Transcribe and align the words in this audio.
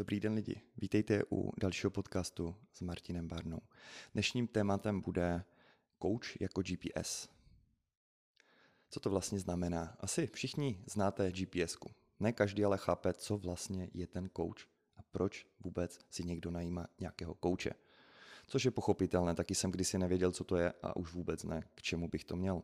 Dobrý 0.00 0.20
den 0.20 0.34
lidi, 0.34 0.60
vítejte 0.76 1.22
u 1.32 1.52
dalšího 1.60 1.90
podcastu 1.90 2.56
s 2.72 2.80
Martinem 2.80 3.28
Barnou. 3.28 3.60
Dnešním 4.12 4.46
tématem 4.46 5.00
bude 5.00 5.44
coach 6.02 6.40
jako 6.40 6.62
GPS. 6.62 7.28
Co 8.90 9.00
to 9.00 9.10
vlastně 9.10 9.40
znamená? 9.40 9.96
Asi 10.00 10.26
všichni 10.26 10.84
znáte 10.86 11.32
gps 11.32 11.76
-ku. 11.76 11.90
Ne 12.20 12.32
každý 12.32 12.64
ale 12.64 12.78
chápe, 12.78 13.12
co 13.12 13.38
vlastně 13.38 13.90
je 13.94 14.06
ten 14.06 14.30
coach 14.36 14.68
a 14.96 15.02
proč 15.10 15.46
vůbec 15.64 15.98
si 16.10 16.24
někdo 16.24 16.50
najímá 16.50 16.86
nějakého 17.00 17.34
kouče. 17.34 17.70
Což 18.46 18.64
je 18.64 18.70
pochopitelné, 18.70 19.34
taky 19.34 19.54
jsem 19.54 19.70
kdysi 19.70 19.98
nevěděl, 19.98 20.32
co 20.32 20.44
to 20.44 20.56
je 20.56 20.72
a 20.82 20.96
už 20.96 21.12
vůbec 21.12 21.44
ne, 21.44 21.62
k 21.74 21.82
čemu 21.82 22.08
bych 22.08 22.24
to 22.24 22.36
měl. 22.36 22.62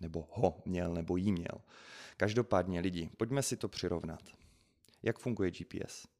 Nebo 0.00 0.28
ho 0.30 0.62
měl, 0.64 0.94
nebo 0.94 1.16
jí 1.16 1.32
měl. 1.32 1.60
Každopádně 2.16 2.80
lidi, 2.80 3.10
pojďme 3.16 3.42
si 3.42 3.56
to 3.56 3.68
přirovnat. 3.68 4.22
Jak 5.02 5.18
funguje 5.18 5.50
GPS? 5.50 6.13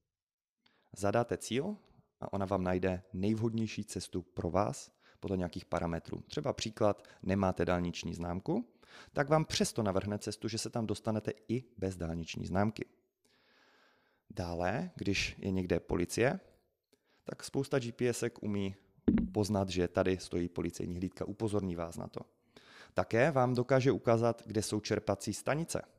Zadáte 0.96 1.36
cíl 1.36 1.76
a 2.20 2.32
ona 2.32 2.46
vám 2.46 2.64
najde 2.64 3.02
nejvhodnější 3.12 3.84
cestu 3.84 4.22
pro 4.22 4.50
vás 4.50 4.90
podle 5.20 5.36
nějakých 5.36 5.64
parametrů. 5.64 6.20
Třeba 6.26 6.52
příklad, 6.52 7.02
nemáte 7.22 7.64
dálniční 7.64 8.14
známku, 8.14 8.68
tak 9.12 9.28
vám 9.28 9.44
přesto 9.44 9.82
navrhne 9.82 10.18
cestu, 10.18 10.48
že 10.48 10.58
se 10.58 10.70
tam 10.70 10.86
dostanete 10.86 11.32
i 11.48 11.64
bez 11.78 11.96
dálniční 11.96 12.46
známky. 12.46 12.86
Dále, 14.30 14.90
když 14.96 15.36
je 15.38 15.50
někde 15.50 15.80
policie, 15.80 16.40
tak 17.24 17.44
spousta 17.44 17.78
GPSek 17.78 18.42
umí 18.42 18.74
poznat, 19.32 19.68
že 19.68 19.88
tady 19.88 20.18
stojí 20.18 20.48
policejní 20.48 20.96
hlídka, 20.96 21.24
upozorní 21.24 21.76
vás 21.76 21.96
na 21.96 22.06
to. 22.06 22.20
Také 22.94 23.30
vám 23.30 23.54
dokáže 23.54 23.92
ukázat, 23.92 24.42
kde 24.46 24.62
jsou 24.62 24.80
čerpací 24.80 25.34
stanice– 25.34 25.82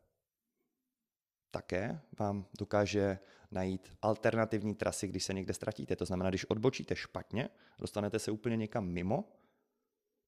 také 1.52 2.00
vám 2.20 2.46
dokáže 2.60 3.20
najít 3.52 3.94
alternativní 4.02 4.76
trasy, 4.76 5.08
když 5.08 5.24
se 5.24 5.34
někde 5.34 5.54
ztratíte. 5.54 5.96
To 5.96 6.06
znamená, 6.06 6.30
když 6.30 6.46
odbočíte 6.46 6.96
špatně, 6.96 7.50
dostanete 7.80 8.20
se 8.20 8.32
úplně 8.32 8.58
někam 8.58 8.88
mimo, 8.88 9.32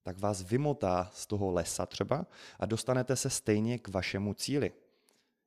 tak 0.03 0.19
vás 0.19 0.43
vymotá 0.43 1.11
z 1.13 1.27
toho 1.27 1.51
lesa 1.51 1.85
třeba 1.85 2.27
a 2.59 2.65
dostanete 2.65 3.15
se 3.15 3.29
stejně 3.29 3.79
k 3.79 3.87
vašemu 3.87 4.33
cíli, 4.33 4.71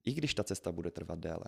i 0.05 0.13
když 0.13 0.35
ta 0.35 0.45
cesta 0.45 0.73
bude 0.73 0.91
trvat 0.91 1.19
déle. 1.19 1.45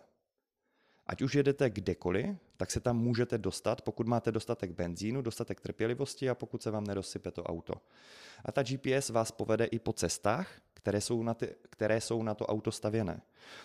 Ať 1.06 1.23
už 1.23 1.34
jedete 1.34 1.70
kdekoliv, 1.70 2.37
tak 2.56 2.70
se 2.70 2.81
tam 2.81 2.98
můžete 2.98 3.39
dostat, 3.39 3.83
pokud 3.83 4.06
máte 4.06 4.33
dostatek 4.33 4.70
benzínu, 4.70 5.23
dostatek 5.23 5.61
trpělivosti 5.61 6.31
a 6.31 6.34
pokud 6.34 6.62
se 6.62 6.70
vám 6.70 6.84
nedosype 6.84 7.31
to 7.31 7.43
auto. 7.43 7.75
A 8.45 8.53
ta 8.53 8.62
GPS 8.62 9.09
vás 9.09 9.33
povede 9.33 9.65
i 9.65 9.78
po 9.78 9.93
cestách, 9.93 10.61
které 10.83 11.00
jsou 11.00 11.22
na, 11.22 11.34
ty, 11.34 11.55
které 11.70 12.00
jsou 12.00 12.22
na 12.22 12.34
to 12.34 12.47
auto 12.47 12.72
stavěné. 12.72 13.22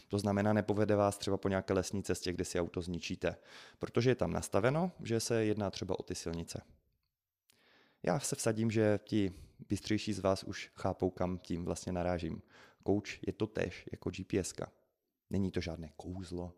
To 0.07 0.19
znamená, 0.19 0.53
nepovede 0.53 0.95
vás 0.95 1.17
třeba 1.17 1.37
po 1.37 1.49
nějaké 1.49 1.73
lesní 1.73 2.03
cestě, 2.03 2.33
kde 2.33 2.45
si 2.45 2.59
auto 2.59 2.81
zničíte, 2.81 3.35
protože 3.79 4.09
je 4.09 4.15
tam 4.15 4.33
nastaveno, 4.33 4.91
že 5.03 5.19
se 5.19 5.45
jedná 5.45 5.71
třeba 5.71 5.99
o 5.99 6.03
ty 6.03 6.15
silnice. 6.15 6.61
Já 8.03 8.19
se 8.19 8.35
vsadím, 8.35 8.71
že 8.71 8.99
ti 9.03 9.33
bystřejší 9.69 10.13
z 10.13 10.19
vás 10.19 10.43
už 10.43 10.71
chápou, 10.75 11.09
kam 11.09 11.37
tím 11.37 11.65
vlastně 11.65 11.91
narážím. 11.91 12.41
Coach 12.87 13.27
je 13.27 13.33
to 13.33 13.47
tež 13.47 13.85
jako 13.91 14.09
GPS. 14.09 14.53
Není 15.29 15.51
to 15.51 15.61
žádné 15.61 15.89
kouzlo, 15.95 16.53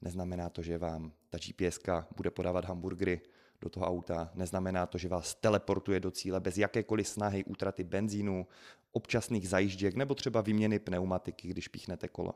Neznamená 0.00 0.50
to, 0.50 0.62
že 0.62 0.78
vám 0.78 1.12
ta 1.30 1.38
GPS 1.38 1.80
bude 2.16 2.30
podávat 2.30 2.64
hamburgery 2.64 3.20
do 3.60 3.68
toho 3.68 3.86
auta, 3.86 4.30
neznamená 4.34 4.86
to, 4.86 4.98
že 4.98 5.08
vás 5.08 5.34
teleportuje 5.34 6.00
do 6.00 6.10
cíle 6.10 6.40
bez 6.40 6.58
jakékoliv 6.58 7.08
snahy 7.08 7.44
útraty 7.44 7.84
benzínu, 7.84 8.46
občasných 8.92 9.48
zajížděk 9.48 9.94
nebo 9.94 10.14
třeba 10.14 10.40
výměny 10.40 10.78
pneumatiky, 10.78 11.48
když 11.48 11.68
píchnete 11.68 12.08
kolo. 12.08 12.34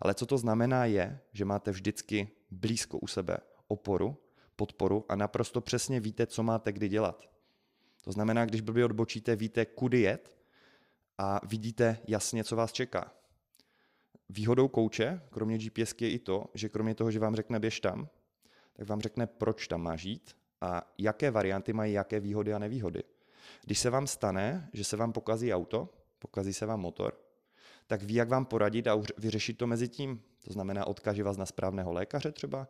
Ale 0.00 0.14
co 0.14 0.26
to 0.26 0.38
znamená 0.38 0.84
je, 0.84 1.20
že 1.32 1.44
máte 1.44 1.70
vždycky 1.70 2.28
blízko 2.50 2.98
u 2.98 3.06
sebe 3.06 3.38
oporu, 3.68 4.16
podporu 4.56 5.04
a 5.08 5.16
naprosto 5.16 5.60
přesně 5.60 6.00
víte, 6.00 6.26
co 6.26 6.42
máte 6.42 6.72
kdy 6.72 6.88
dělat. 6.88 7.30
To 8.04 8.12
znamená, 8.12 8.44
když 8.44 8.60
blbě 8.60 8.84
odbočíte, 8.84 9.36
víte, 9.36 9.66
kudy 9.66 10.00
jet 10.00 10.36
a 11.18 11.40
vidíte 11.46 11.98
jasně, 12.08 12.44
co 12.44 12.56
vás 12.56 12.72
čeká. 12.72 13.12
Výhodou 14.28 14.68
kouče, 14.68 15.20
kromě 15.30 15.58
GPS 15.58 15.94
je 16.00 16.10
i 16.10 16.18
to, 16.18 16.44
že 16.54 16.68
kromě 16.68 16.94
toho, 16.94 17.10
že 17.10 17.18
vám 17.18 17.36
řekne 17.36 17.60
běž 17.60 17.80
tam, 17.80 18.08
tak 18.72 18.88
vám 18.88 19.00
řekne, 19.00 19.26
proč 19.26 19.68
tam 19.68 19.82
má 19.82 19.96
žít 19.96 20.39
a 20.60 20.92
jaké 20.98 21.30
varianty 21.30 21.72
mají 21.72 21.92
jaké 21.92 22.20
výhody 22.20 22.54
a 22.54 22.58
nevýhody. 22.58 23.02
Když 23.64 23.78
se 23.78 23.90
vám 23.90 24.06
stane, 24.06 24.68
že 24.72 24.84
se 24.84 24.96
vám 24.96 25.12
pokazí 25.12 25.54
auto, 25.54 25.88
pokazí 26.18 26.52
se 26.52 26.66
vám 26.66 26.80
motor, 26.80 27.20
tak 27.86 28.02
ví, 28.02 28.14
jak 28.14 28.28
vám 28.28 28.44
poradit 28.44 28.86
a 28.86 29.02
vyřešit 29.18 29.58
to 29.58 29.66
mezi 29.66 29.88
tím. 29.88 30.22
To 30.44 30.52
znamená, 30.52 30.86
odkáže 30.86 31.22
vás 31.22 31.36
na 31.36 31.46
správného 31.46 31.92
lékaře 31.92 32.32
třeba, 32.32 32.68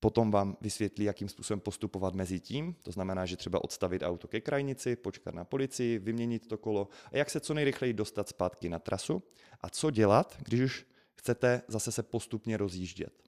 Potom 0.00 0.30
vám 0.30 0.56
vysvětlí, 0.60 1.04
jakým 1.04 1.28
způsobem 1.28 1.60
postupovat 1.60 2.14
mezi 2.14 2.40
tím, 2.40 2.74
to 2.82 2.92
znamená, 2.92 3.26
že 3.26 3.36
třeba 3.36 3.64
odstavit 3.64 4.02
auto 4.02 4.28
ke 4.28 4.40
krajnici, 4.40 4.96
počkat 4.96 5.34
na 5.34 5.44
policii, 5.44 5.98
vyměnit 5.98 6.46
to 6.46 6.58
kolo 6.58 6.88
a 7.12 7.16
jak 7.16 7.30
se 7.30 7.40
co 7.40 7.54
nejrychleji 7.54 7.92
dostat 7.92 8.28
zpátky 8.28 8.68
na 8.68 8.78
trasu 8.78 9.22
a 9.60 9.68
co 9.68 9.90
dělat, 9.90 10.36
když 10.44 10.60
už 10.60 10.86
chcete 11.14 11.62
zase 11.68 11.92
se 11.92 12.02
postupně 12.02 12.56
rozjíždět. 12.56 13.22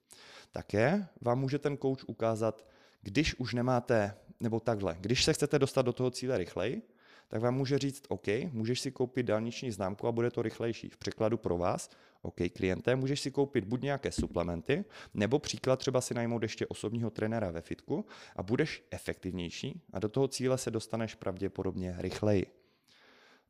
Také 0.52 1.08
vám 1.20 1.38
může 1.38 1.58
ten 1.58 1.78
coach 1.78 2.04
ukázat, 2.06 2.66
když 3.02 3.34
už 3.34 3.54
nemáte, 3.54 4.14
nebo 4.40 4.60
takhle, 4.60 4.96
když 5.00 5.24
se 5.24 5.32
chcete 5.32 5.58
dostat 5.58 5.82
do 5.82 5.92
toho 5.92 6.10
cíle 6.10 6.38
rychleji, 6.38 6.82
tak 7.28 7.42
vám 7.42 7.54
může 7.54 7.78
říct, 7.78 8.02
OK, 8.08 8.26
můžeš 8.52 8.80
si 8.80 8.90
koupit 8.90 9.22
dálniční 9.22 9.70
známku 9.70 10.06
a 10.06 10.12
bude 10.12 10.30
to 10.30 10.42
rychlejší. 10.42 10.88
V 10.88 10.96
překladu 10.96 11.38
pro 11.38 11.58
vás, 11.58 11.90
OK, 12.22 12.36
kliente, 12.56 12.96
můžeš 12.96 13.20
si 13.20 13.30
koupit 13.30 13.64
buď 13.64 13.82
nějaké 13.82 14.12
suplementy, 14.12 14.84
nebo 15.14 15.38
příklad 15.38 15.78
třeba 15.78 16.00
si 16.00 16.14
najmout 16.14 16.42
ještě 16.42 16.66
osobního 16.66 17.10
trenéra 17.10 17.50
ve 17.50 17.60
fitku 17.60 18.06
a 18.36 18.42
budeš 18.42 18.84
efektivnější 18.90 19.82
a 19.92 19.98
do 19.98 20.08
toho 20.08 20.28
cíle 20.28 20.58
se 20.58 20.70
dostaneš 20.70 21.14
pravděpodobně 21.14 21.94
rychleji. 21.98 22.46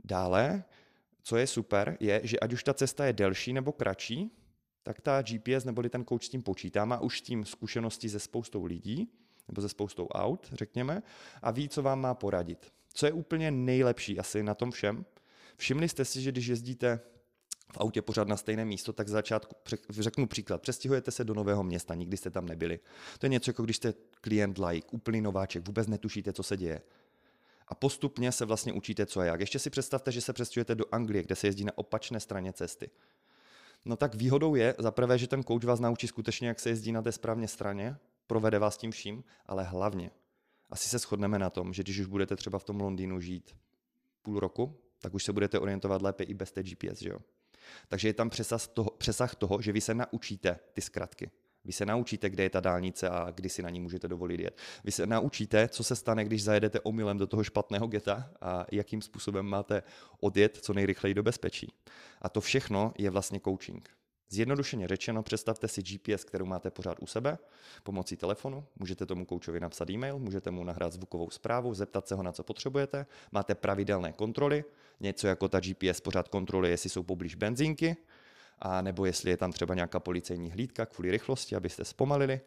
Dále, 0.04 0.64
co 1.22 1.36
je 1.36 1.46
super, 1.46 1.96
je, 2.00 2.20
že 2.24 2.38
ať 2.40 2.52
už 2.52 2.64
ta 2.64 2.74
cesta 2.74 3.06
je 3.06 3.12
delší 3.12 3.52
nebo 3.52 3.72
kratší, 3.72 4.30
tak 4.82 5.00
ta 5.00 5.22
GPS 5.22 5.64
neboli 5.64 5.88
ten 5.88 6.04
coach 6.04 6.22
s 6.22 6.28
tím 6.28 6.42
počítá, 6.42 6.84
má 6.84 7.00
už 7.00 7.18
s 7.18 7.22
tím 7.22 7.44
zkušenosti 7.44 8.08
se 8.08 8.18
spoustou 8.18 8.64
lidí, 8.64 9.12
nebo 9.48 9.62
se 9.62 9.68
spoustou 9.68 10.08
aut, 10.08 10.48
řekněme, 10.52 11.02
a 11.42 11.50
ví, 11.50 11.68
co 11.68 11.82
vám 11.82 12.00
má 12.00 12.14
poradit. 12.14 12.72
Co 12.94 13.06
je 13.06 13.12
úplně 13.12 13.50
nejlepší 13.50 14.18
asi 14.18 14.42
na 14.42 14.54
tom 14.54 14.70
všem? 14.70 15.04
Všimli 15.56 15.88
jste 15.88 16.04
si, 16.04 16.22
že 16.22 16.32
když 16.32 16.46
jezdíte 16.46 17.00
v 17.72 17.78
autě 17.78 18.02
pořád 18.02 18.28
na 18.28 18.36
stejné 18.36 18.64
místo, 18.64 18.92
tak 18.92 19.08
začátku, 19.08 19.54
řeknu 19.90 20.26
příklad, 20.26 20.62
přestěhujete 20.62 21.10
se 21.10 21.24
do 21.24 21.34
nového 21.34 21.62
města, 21.62 21.94
nikdy 21.94 22.16
jste 22.16 22.30
tam 22.30 22.46
nebyli. 22.46 22.80
To 23.18 23.26
je 23.26 23.30
něco 23.30 23.50
jako 23.50 23.62
když 23.62 23.76
jste 23.76 23.94
klient 24.20 24.58
like, 24.58 24.88
úplný 24.90 25.20
nováček, 25.20 25.66
vůbec 25.66 25.86
netušíte, 25.86 26.32
co 26.32 26.42
se 26.42 26.56
děje. 26.56 26.82
A 27.68 27.74
postupně 27.74 28.32
se 28.32 28.44
vlastně 28.44 28.72
učíte, 28.72 29.06
co 29.06 29.20
a 29.20 29.24
jak. 29.24 29.40
Ještě 29.40 29.58
si 29.58 29.70
představte, 29.70 30.12
že 30.12 30.20
se 30.20 30.32
přestěhujete 30.32 30.74
do 30.74 30.84
Anglie, 30.92 31.22
kde 31.22 31.36
se 31.36 31.46
jezdí 31.46 31.64
na 31.64 31.78
opačné 31.78 32.20
straně 32.20 32.52
cesty. 32.52 32.90
No 33.84 33.96
tak 33.96 34.14
výhodou 34.14 34.54
je 34.54 34.74
za 34.78 34.90
prvé, 34.90 35.18
že 35.18 35.26
ten 35.26 35.44
coach 35.44 35.64
vás 35.64 35.80
naučí 35.80 36.06
skutečně, 36.06 36.48
jak 36.48 36.60
se 36.60 36.68
jezdí 36.68 36.92
na 36.92 37.02
té 37.02 37.12
správné 37.12 37.48
straně, 37.48 37.96
provede 38.26 38.58
vás 38.58 38.76
tím 38.76 38.90
vším, 38.90 39.24
ale 39.46 39.64
hlavně 39.64 40.10
asi 40.70 40.88
se 40.88 40.98
shodneme 40.98 41.38
na 41.38 41.50
tom, 41.50 41.72
že 41.72 41.82
když 41.82 41.98
už 41.98 42.06
budete 42.06 42.36
třeba 42.36 42.58
v 42.58 42.64
tom 42.64 42.80
Londýnu 42.80 43.20
žít 43.20 43.56
půl 44.22 44.40
roku, 44.40 44.80
tak 44.98 45.14
už 45.14 45.24
se 45.24 45.32
budete 45.32 45.58
orientovat 45.58 46.02
lépe 46.02 46.24
i 46.24 46.34
bez 46.34 46.52
té 46.52 46.62
GPS, 46.62 46.98
že 46.98 47.08
jo? 47.08 47.18
Takže 47.88 48.08
je 48.08 48.14
tam 48.14 48.30
přesah 48.30 48.66
toho, 48.66 48.90
přesah 48.90 49.34
toho, 49.34 49.62
že 49.62 49.72
vy 49.72 49.80
se 49.80 49.94
naučíte 49.94 50.58
ty 50.72 50.80
zkratky. 50.80 51.30
Vy 51.64 51.72
se 51.72 51.86
naučíte, 51.86 52.30
kde 52.30 52.42
je 52.42 52.50
ta 52.50 52.60
dálnice 52.60 53.08
a 53.08 53.30
kdy 53.30 53.48
si 53.48 53.62
na 53.62 53.70
ní 53.70 53.80
můžete 53.80 54.08
dovolit 54.08 54.40
jet. 54.40 54.60
Vy 54.84 54.92
se 54.92 55.06
naučíte, 55.06 55.68
co 55.68 55.84
se 55.84 55.96
stane, 55.96 56.24
když 56.24 56.44
zajedete 56.44 56.80
omylem 56.80 57.18
do 57.18 57.26
toho 57.26 57.44
špatného 57.44 57.86
geta 57.86 58.30
a 58.40 58.66
jakým 58.72 59.02
způsobem 59.02 59.46
máte 59.46 59.82
odjet 60.20 60.56
co 60.56 60.72
nejrychleji 60.72 61.14
do 61.14 61.22
bezpečí. 61.22 61.72
A 62.22 62.28
to 62.28 62.40
všechno 62.40 62.94
je 62.98 63.10
vlastně 63.10 63.40
coaching. 63.40 63.90
Zjednodušeně 64.32 64.88
řečeno, 64.88 65.22
představte 65.22 65.68
si 65.68 65.82
GPS, 65.82 66.24
kterou 66.24 66.46
máte 66.46 66.70
pořád 66.70 66.98
u 67.00 67.06
sebe, 67.06 67.38
pomocí 67.82 68.16
telefonu, 68.16 68.64
můžete 68.76 69.06
tomu 69.06 69.24
koučovi 69.24 69.60
napsat 69.60 69.90
e-mail, 69.90 70.18
můžete 70.18 70.50
mu 70.50 70.64
nahrát 70.64 70.92
zvukovou 70.92 71.30
zprávu, 71.30 71.74
zeptat 71.74 72.08
se 72.08 72.14
ho, 72.14 72.22
na 72.22 72.32
co 72.32 72.42
potřebujete, 72.42 73.06
máte 73.32 73.54
pravidelné 73.54 74.12
kontroly, 74.12 74.64
něco 75.00 75.26
jako 75.26 75.48
ta 75.48 75.60
GPS 75.60 76.00
pořád 76.00 76.28
kontroluje, 76.28 76.70
jestli 76.70 76.90
jsou 76.90 77.02
poblíž 77.02 77.34
benzínky, 77.34 77.96
a 78.58 78.82
nebo 78.82 79.06
jestli 79.06 79.30
je 79.30 79.36
tam 79.36 79.52
třeba 79.52 79.74
nějaká 79.74 80.00
policejní 80.00 80.50
hlídka 80.50 80.86
kvůli 80.86 81.10
rychlosti, 81.10 81.56
abyste 81.56 81.84
zpomalili. 81.84 82.40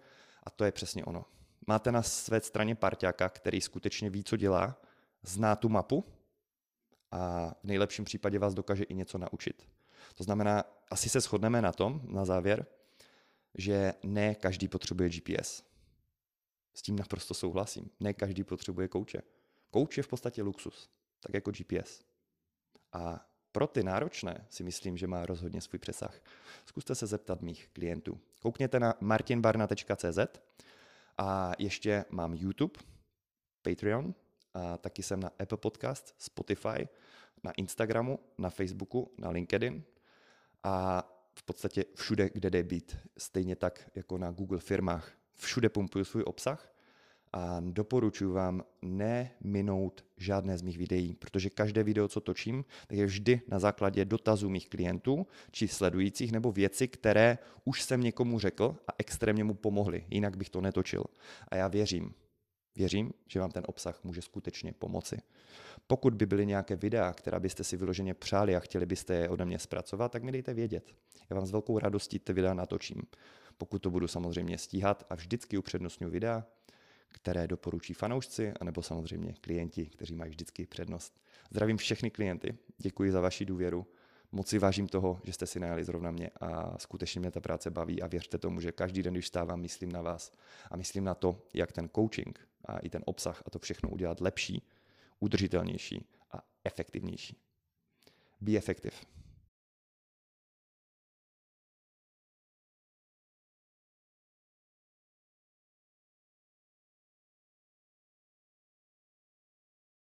A 0.44 0.50
to 0.50 0.66
je 0.66 0.72
přesně 0.72 1.06
ono. 1.06 1.26
Máte 1.68 1.92
na 1.92 2.02
své 2.02 2.42
straně 2.42 2.76
parťáka, 2.76 3.30
který 3.30 3.62
skutečně 3.62 4.10
ví, 4.10 4.24
co 4.24 4.38
dělá, 4.38 4.82
zná 5.24 5.56
tu 5.56 5.70
mapu 5.70 6.06
a 7.12 7.52
v 7.64 7.68
nejlepším 7.68 8.06
případě 8.06 8.40
vás 8.40 8.54
dokáže 8.54 8.84
i 8.84 8.94
něco 8.94 9.18
naučit. 9.18 9.68
To 10.16 10.24
znamená, 10.24 10.64
asi 10.90 11.10
se 11.10 11.20
shodneme 11.20 11.62
na 11.62 11.72
tom, 11.72 12.02
na 12.08 12.26
závěr, 12.26 12.66
že 13.58 13.94
ne 14.04 14.36
každý 14.36 14.68
potřebuje 14.68 15.10
GPS. 15.10 15.64
S 16.74 16.82
tím 16.82 16.96
naprosto 16.96 17.34
souhlasím. 17.34 17.90
Ne 18.00 18.14
každý 18.14 18.44
potřebuje 18.44 18.88
kouče. 18.88 19.22
Kouč 19.72 19.98
je 19.98 20.04
v 20.04 20.08
podstatě 20.08 20.44
luxus, 20.44 20.90
tak 21.20 21.34
jako 21.34 21.52
GPS. 21.52 22.04
A 22.94 23.30
pro 23.52 23.68
ty 23.68 23.84
náročné 23.84 24.48
si 24.50 24.64
myslím, 24.64 24.98
že 24.98 25.08
má 25.08 25.26
rozhodně 25.26 25.62
svůj 25.62 25.80
přesah. 25.80 26.22
Zkuste 26.66 26.96
se 26.96 27.08
zeptat 27.08 27.42
mých 27.42 27.68
klientů. 27.74 28.20
Koukněte 28.42 28.80
na 28.80 28.94
martinbarna.cz 29.00 30.20
A 31.18 31.52
ještě 31.60 32.06
mám 32.10 32.34
YouTube, 32.34 32.80
Patreon, 33.62 34.16
a 34.54 34.78
taky 34.78 35.04
jsem 35.04 35.20
na 35.20 35.32
Apple 35.40 35.58
Podcast, 35.58 36.16
Spotify, 36.18 36.88
na 37.44 37.52
Instagramu, 37.52 38.20
na 38.38 38.50
Facebooku, 38.50 39.12
na 39.18 39.30
LinkedIn 39.30 39.84
a 40.66 41.04
v 41.34 41.44
podstatě 41.44 41.86
všude, 41.96 42.30
kde 42.34 42.50
jde 42.50 42.64
být. 42.64 42.98
Stejně 43.18 43.56
tak 43.56 43.90
jako 43.96 44.18
na 44.18 44.32
Google 44.32 44.60
firmách. 44.60 45.12
Všude 45.36 45.70
pumpuju 45.70 46.06
svůj 46.06 46.24
obsah 46.26 46.76
a 47.34 47.60
doporučuji 47.60 48.34
vám 48.34 48.64
neminout 48.82 50.06
žádné 50.18 50.58
z 50.58 50.62
mých 50.62 50.78
videí, 50.78 51.16
protože 51.16 51.50
každé 51.50 51.84
video, 51.84 52.08
co 52.08 52.22
točím, 52.22 52.66
tak 52.88 52.98
je 52.98 53.06
vždy 53.06 53.42
na 53.48 53.60
základě 53.60 54.06
dotazů 54.06 54.50
mých 54.50 54.70
klientů 54.70 55.28
či 55.52 55.68
sledujících 55.68 56.32
nebo 56.32 56.52
věci, 56.52 56.88
které 56.88 57.38
už 57.66 57.84
jsem 57.84 58.02
někomu 58.02 58.40
řekl 58.40 58.76
a 58.88 58.92
extrémně 58.98 59.44
mu 59.44 59.54
pomohly, 59.54 60.06
jinak 60.10 60.38
bych 60.38 60.50
to 60.50 60.62
netočil. 60.62 61.04
A 61.48 61.56
já 61.56 61.68
věřím, 61.68 62.14
věřím, 62.76 63.14
že 63.28 63.40
vám 63.40 63.52
ten 63.52 63.64
obsah 63.68 64.04
může 64.04 64.22
skutečně 64.22 64.74
pomoci. 64.74 65.18
Pokud 65.88 66.14
by 66.14 66.26
byly 66.26 66.46
nějaké 66.46 66.76
videa, 66.76 67.14
která 67.14 67.40
byste 67.40 67.64
si 67.64 67.78
vyloženě 67.78 68.14
přáli 68.14 68.56
a 68.56 68.60
chtěli 68.60 68.86
byste 68.86 69.14
je 69.14 69.30
ode 69.30 69.46
mě 69.46 69.60
zpracovat, 69.60 70.12
tak 70.12 70.24
mi 70.24 70.32
dejte 70.32 70.54
vědět. 70.54 70.96
Já 71.30 71.36
vám 71.36 71.46
s 71.46 71.52
velkou 71.52 71.80
radostí 71.80 72.20
ty 72.20 72.34
videa 72.34 72.54
natočím. 72.54 73.02
Pokud 73.58 73.80
to 73.80 73.92
budu 73.92 74.08
samozřejmě 74.08 74.58
stíhat 74.58 75.06
a 75.10 75.16
vždycky 75.16 75.58
upřednostňuji 75.58 76.12
videa, 76.12 76.46
které 77.08 77.48
doporučí 77.48 77.94
fanoušci, 77.94 78.54
anebo 78.60 78.82
samozřejmě 78.82 79.34
klienti, 79.42 79.86
kteří 79.86 80.16
mají 80.16 80.30
vždycky 80.30 80.66
přednost. 80.66 81.22
Zdravím 81.52 81.78
všechny 81.78 82.12
klienty, 82.12 82.58
děkuji 82.78 83.12
za 83.12 83.22
vaši 83.22 83.46
důvěru, 83.46 83.88
moc 84.32 84.48
si 84.48 84.60
vážím 84.60 84.88
toho, 84.88 85.20
že 85.24 85.34
jste 85.34 85.48
si 85.48 85.60
najali 85.60 85.84
zrovna 85.84 86.12
mě 86.12 86.30
a 86.42 86.80
skutečně 86.80 87.20
mě 87.20 87.32
ta 87.32 87.40
práce 87.40 87.72
baví 87.72 88.02
a 88.02 88.08
věřte 88.08 88.38
tomu, 88.38 88.62
že 88.62 88.72
každý 88.72 89.04
den, 89.04 89.14
když 89.14 89.28
stávám, 89.28 89.62
myslím 89.62 89.92
na 89.92 90.02
vás 90.02 90.32
a 90.72 90.78
myslím 90.78 91.04
na 91.04 91.14
to, 91.14 91.42
jak 91.54 91.72
ten 91.72 91.90
coaching 91.96 92.40
a 92.66 92.78
i 92.80 92.90
ten 92.90 93.02
obsah 93.06 93.44
a 93.46 93.50
to 93.50 93.60
všechno 93.60 93.90
udělat 93.90 94.22
lepší, 94.22 94.68
udržitelnější 95.20 96.06
a 96.32 96.42
efektivnější. 96.64 97.38
Be 98.42 98.58
effective. 98.58 98.96